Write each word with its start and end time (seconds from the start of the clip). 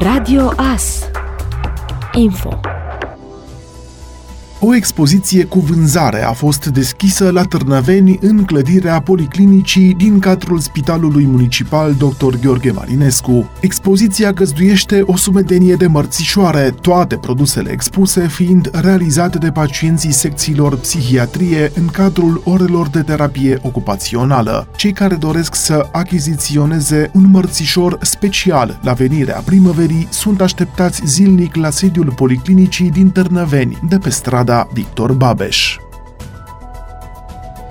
Radio 0.00 0.52
AS 0.56 1.10
Info 2.14 2.77
o 4.60 4.74
expoziție 4.74 5.44
cu 5.44 5.58
vânzare 5.58 6.24
a 6.24 6.32
fost 6.32 6.66
deschisă 6.66 7.30
la 7.30 7.42
Târnăveni 7.42 8.18
în 8.20 8.44
clădirea 8.44 9.00
policlinicii 9.00 9.94
din 9.94 10.18
cadrul 10.18 10.58
Spitalului 10.58 11.24
Municipal 11.24 11.94
Dr. 11.94 12.34
Gheorghe 12.40 12.70
Marinescu. 12.70 13.50
Expoziția 13.60 14.32
găzduiește 14.32 15.02
o 15.06 15.16
sumedenie 15.16 15.74
de 15.74 15.86
mărțișoare, 15.86 16.74
toate 16.80 17.16
produsele 17.16 17.70
expuse 17.70 18.28
fiind 18.28 18.70
realizate 18.72 19.38
de 19.38 19.50
pacienții 19.50 20.12
secțiilor 20.12 20.76
psihiatrie 20.76 21.72
în 21.74 21.86
cadrul 21.86 22.42
orelor 22.44 22.88
de 22.88 23.02
terapie 23.02 23.58
ocupațională. 23.62 24.68
Cei 24.76 24.92
care 24.92 25.14
doresc 25.14 25.54
să 25.54 25.88
achiziționeze 25.92 27.10
un 27.14 27.30
mărțișor 27.30 27.98
special 28.00 28.78
la 28.82 28.92
venirea 28.92 29.42
primăverii 29.44 30.08
sunt 30.10 30.40
așteptați 30.40 31.02
zilnic 31.04 31.54
la 31.54 31.70
sediul 31.70 32.12
policlinicii 32.16 32.90
din 32.90 33.10
Târnăveni, 33.10 33.78
de 33.88 33.98
pe 33.98 34.10
stradă 34.10 34.46
strada 34.48 34.68
Victor 34.72 35.12
Babeș. 35.12 35.78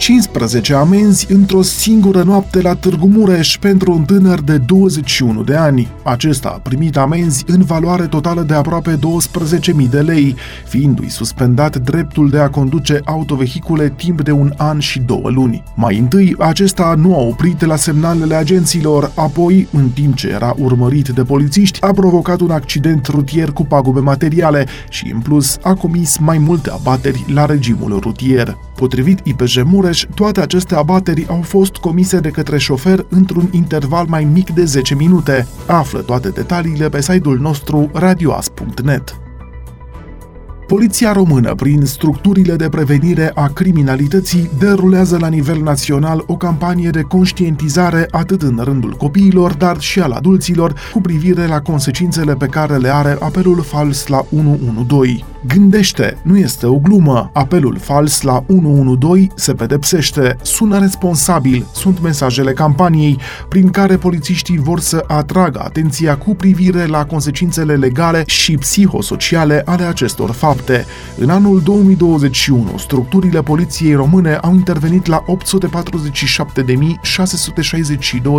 15 0.07 0.73
amenzi 0.73 1.31
într-o 1.31 1.61
singură 1.61 2.23
noapte 2.23 2.61
la 2.61 2.75
Târgu 2.75 3.07
Mureș 3.07 3.57
pentru 3.57 3.91
un 3.91 4.05
tânăr 4.05 4.41
de 4.41 4.57
21 4.57 5.43
de 5.43 5.55
ani. 5.55 5.87
Acesta 6.03 6.49
a 6.49 6.59
primit 6.59 6.97
amenzi 6.97 7.43
în 7.47 7.63
valoare 7.63 8.05
totală 8.05 8.41
de 8.41 8.53
aproape 8.53 8.99
12.000 9.81 9.89
de 9.89 9.99
lei, 9.99 10.35
fiindu-i 10.65 11.09
suspendat 11.09 11.77
dreptul 11.77 12.29
de 12.29 12.39
a 12.39 12.49
conduce 12.49 13.01
autovehicule 13.05 13.89
timp 13.89 14.21
de 14.21 14.31
un 14.31 14.53
an 14.57 14.79
și 14.79 14.99
două 14.99 15.29
luni. 15.29 15.63
Mai 15.75 15.97
întâi, 15.97 16.35
acesta 16.39 16.93
nu 16.97 17.15
a 17.15 17.21
oprit 17.21 17.65
la 17.65 17.75
semnalele 17.75 18.35
agenților, 18.35 19.11
apoi, 19.15 19.67
în 19.71 19.89
timp 19.89 20.15
ce 20.15 20.27
era 20.27 20.55
urmărit 20.57 21.07
de 21.07 21.23
polițiști, 21.23 21.81
a 21.81 21.91
provocat 21.91 22.39
un 22.39 22.51
accident 22.51 23.05
rutier 23.07 23.51
cu 23.51 23.65
pagube 23.65 23.99
materiale 23.99 24.65
și, 24.89 25.11
în 25.13 25.19
plus, 25.19 25.57
a 25.61 25.73
comis 25.73 26.17
mai 26.17 26.37
multe 26.37 26.69
abateri 26.69 27.25
la 27.33 27.45
regimul 27.45 27.99
rutier. 27.99 28.57
Potrivit 28.77 29.19
IPJ 29.23 29.61
Mureș, 29.63 30.05
toate 30.13 30.41
aceste 30.41 30.75
abateri 30.75 31.25
au 31.29 31.41
fost 31.41 31.75
comise 31.75 32.19
de 32.19 32.29
către 32.29 32.57
șofer 32.57 33.05
într-un 33.09 33.49
interval 33.51 34.05
mai 34.09 34.23
mic 34.23 34.49
de 34.49 34.63
10 34.63 34.95
minute. 34.95 35.47
Află 35.65 35.99
toate 35.99 36.29
detaliile 36.29 36.89
pe 36.89 37.01
site-ul 37.01 37.39
nostru 37.39 37.89
radioas.net. 37.93 39.19
Poliția 40.67 41.11
română, 41.11 41.55
prin 41.55 41.85
structurile 41.85 42.55
de 42.55 42.69
prevenire 42.69 43.31
a 43.33 43.47
criminalității, 43.47 44.49
derulează 44.59 45.17
la 45.19 45.27
nivel 45.27 45.61
național 45.61 46.23
o 46.27 46.35
campanie 46.35 46.89
de 46.89 47.01
conștientizare 47.01 48.07
atât 48.11 48.41
în 48.41 48.59
rândul 48.63 48.93
copiilor, 48.93 49.53
dar 49.53 49.79
și 49.79 49.99
al 49.99 50.11
adulților, 50.11 50.73
cu 50.93 51.01
privire 51.01 51.47
la 51.47 51.61
consecințele 51.61 52.35
pe 52.35 52.45
care 52.45 52.77
le 52.77 52.93
are 52.93 53.17
apelul 53.19 53.61
fals 53.61 54.07
la 54.07 54.25
112. 54.35 55.25
Gândește, 55.47 56.17
nu 56.21 56.37
este 56.37 56.65
o 56.65 56.75
glumă. 56.75 57.29
Apelul 57.33 57.77
fals 57.81 58.21
la 58.21 58.43
112 58.47 59.31
se 59.35 59.53
pedepsește, 59.53 60.37
sună 60.41 60.79
responsabil, 60.79 61.65
sunt 61.73 62.01
mesajele 62.01 62.53
campaniei 62.53 63.19
prin 63.49 63.69
care 63.69 63.97
polițiștii 63.97 64.57
vor 64.57 64.79
să 64.79 65.03
atragă 65.07 65.61
atenția 65.63 66.17
cu 66.17 66.35
privire 66.35 66.85
la 66.85 67.05
consecințele 67.05 67.75
legale 67.75 68.23
și 68.25 68.57
psihosociale 68.57 69.61
ale 69.65 69.83
acestor 69.83 70.31
fapte. 70.31 70.85
În 71.17 71.29
anul 71.29 71.61
2021, 71.61 72.77
structurile 72.77 73.41
poliției 73.41 73.93
române 73.93 74.33
au 74.33 74.53
intervenit 74.53 75.05
la 75.05 75.23
847.662 75.25 75.29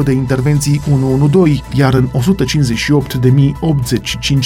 de 0.05 0.13
intervenții 0.13 0.81
112, 0.93 1.63
iar 1.75 1.95
în 1.95 2.09
158.085 2.09 2.13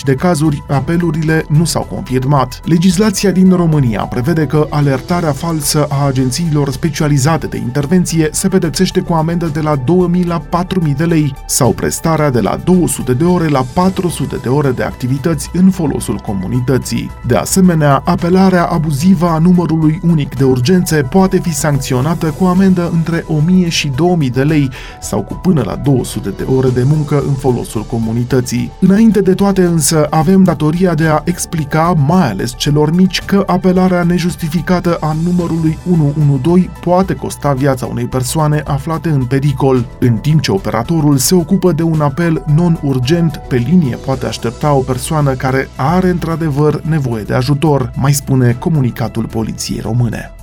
de 0.04 0.14
cazuri, 0.14 0.62
apelurile 0.68 1.44
nu 1.48 1.64
s-au 1.64 1.82
confirmat. 1.82 2.51
Legislația 2.64 3.30
din 3.30 3.52
România 3.56 4.02
prevede 4.02 4.46
că 4.46 4.66
alertarea 4.70 5.32
falsă 5.32 5.86
a 5.88 6.06
agențiilor 6.06 6.70
specializate 6.70 7.46
de 7.46 7.56
intervenție 7.56 8.28
se 8.32 8.48
pedepsește 8.48 9.00
cu 9.00 9.12
amendă 9.12 9.46
de 9.46 9.60
la 9.60 9.76
2000 9.76 10.24
la 10.24 10.38
4000 10.38 10.94
de 10.94 11.04
lei 11.04 11.34
sau 11.46 11.72
prestarea 11.72 12.30
de 12.30 12.40
la 12.40 12.56
200 12.64 13.12
de 13.12 13.24
ore 13.24 13.48
la 13.48 13.64
400 13.74 14.36
de 14.42 14.48
ore 14.48 14.70
de 14.70 14.82
activități 14.82 15.50
în 15.52 15.70
folosul 15.70 16.16
comunității. 16.16 17.10
De 17.26 17.36
asemenea, 17.36 18.02
apelarea 18.04 18.64
abuzivă 18.64 19.26
a 19.26 19.38
numărului 19.38 20.00
unic 20.02 20.36
de 20.36 20.44
urgențe 20.44 20.96
poate 20.96 21.38
fi 21.38 21.54
sancționată 21.54 22.34
cu 22.38 22.44
amendă 22.44 22.90
între 22.92 23.24
1000 23.26 23.68
și 23.68 23.88
2000 23.96 24.30
de 24.30 24.42
lei 24.42 24.70
sau 25.00 25.22
cu 25.22 25.34
până 25.34 25.62
la 25.66 25.76
200 25.76 26.28
de 26.28 26.42
ore 26.42 26.68
de 26.68 26.82
muncă 26.82 27.22
în 27.26 27.34
folosul 27.34 27.82
comunității. 27.82 28.72
Înainte 28.80 29.20
de 29.20 29.34
toate 29.34 29.62
însă, 29.62 30.06
avem 30.10 30.42
datoria 30.42 30.94
de 30.94 31.06
a 31.06 31.20
explica 31.24 31.94
mai 32.06 32.30
ales 32.30 32.31
ales 32.32 32.54
celor 32.56 32.94
mici 32.94 33.22
că 33.24 33.42
apelarea 33.46 34.02
nejustificată 34.02 34.96
a 35.00 35.16
numărului 35.24 35.78
112 35.90 36.70
poate 36.80 37.14
costa 37.14 37.52
viața 37.52 37.86
unei 37.86 38.06
persoane 38.06 38.62
aflate 38.66 39.08
în 39.08 39.24
pericol. 39.24 39.86
În 39.98 40.16
timp 40.16 40.40
ce 40.40 40.52
operatorul 40.52 41.16
se 41.16 41.34
ocupă 41.34 41.72
de 41.72 41.82
un 41.82 42.00
apel 42.00 42.44
non-urgent, 42.54 43.36
pe 43.48 43.56
linie 43.56 43.96
poate 43.96 44.26
aștepta 44.26 44.72
o 44.72 44.80
persoană 44.80 45.32
care 45.32 45.68
are 45.76 46.08
într-adevăr 46.08 46.80
nevoie 46.80 47.22
de 47.22 47.34
ajutor, 47.34 47.92
mai 47.96 48.12
spune 48.12 48.56
comunicatul 48.58 49.26
poliției 49.26 49.80
române. 49.80 50.34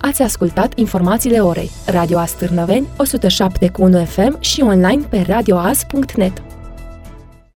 Ați 0.00 0.22
ascultat 0.22 0.78
informațiile 0.78 1.38
orei. 1.38 1.70
Radio 1.86 2.18
Astârnăveni, 2.18 2.86
107 2.96 3.68
cu 3.68 3.82
1 3.82 4.04
FM 4.04 4.40
și 4.40 4.60
online 4.60 5.02
pe 5.08 5.24
radioas.net. 5.28 6.42